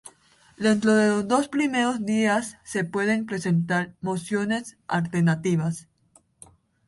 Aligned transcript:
Dentro 0.57 0.95
de 0.95 1.09
los 1.09 1.27
dos 1.27 1.47
primeros 1.47 2.03
días 2.03 2.57
se 2.63 2.83
pueden 2.83 3.27
presentar 3.27 3.93
mociones 4.01 4.75
alternativas. 4.87 5.87